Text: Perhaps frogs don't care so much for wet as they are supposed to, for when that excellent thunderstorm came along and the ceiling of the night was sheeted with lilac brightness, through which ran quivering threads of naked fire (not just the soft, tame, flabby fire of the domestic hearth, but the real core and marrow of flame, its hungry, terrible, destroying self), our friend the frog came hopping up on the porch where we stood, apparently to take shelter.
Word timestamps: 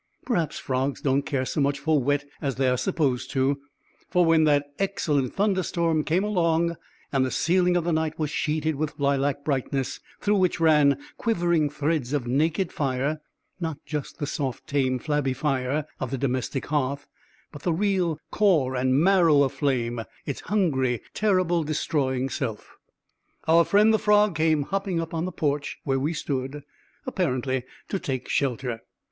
Perhaps 0.25 0.57
frogs 0.57 0.99
don't 0.99 1.21
care 1.27 1.45
so 1.45 1.61
much 1.61 1.77
for 1.77 2.01
wet 2.01 2.25
as 2.41 2.55
they 2.55 2.67
are 2.67 2.75
supposed 2.75 3.29
to, 3.29 3.61
for 4.09 4.25
when 4.25 4.45
that 4.45 4.65
excellent 4.79 5.35
thunderstorm 5.35 6.03
came 6.03 6.23
along 6.23 6.75
and 7.11 7.23
the 7.23 7.29
ceiling 7.29 7.77
of 7.77 7.83
the 7.83 7.93
night 7.93 8.17
was 8.17 8.31
sheeted 8.31 8.73
with 8.77 8.97
lilac 8.97 9.45
brightness, 9.45 9.99
through 10.19 10.37
which 10.37 10.59
ran 10.59 10.97
quivering 11.17 11.69
threads 11.69 12.13
of 12.13 12.25
naked 12.25 12.71
fire 12.73 13.21
(not 13.59 13.77
just 13.85 14.17
the 14.17 14.25
soft, 14.25 14.65
tame, 14.65 14.97
flabby 14.97 15.33
fire 15.33 15.85
of 15.99 16.09
the 16.09 16.17
domestic 16.17 16.65
hearth, 16.65 17.05
but 17.51 17.61
the 17.61 17.71
real 17.71 18.19
core 18.31 18.73
and 18.75 18.99
marrow 19.03 19.43
of 19.43 19.53
flame, 19.53 20.01
its 20.25 20.41
hungry, 20.41 20.99
terrible, 21.13 21.63
destroying 21.63 22.27
self), 22.27 22.75
our 23.47 23.63
friend 23.63 23.93
the 23.93 23.99
frog 23.99 24.33
came 24.33 24.63
hopping 24.63 24.99
up 24.99 25.13
on 25.13 25.25
the 25.25 25.31
porch 25.31 25.77
where 25.83 25.99
we 25.99 26.11
stood, 26.11 26.63
apparently 27.05 27.63
to 27.87 27.99
take 27.99 28.27
shelter. 28.27 28.81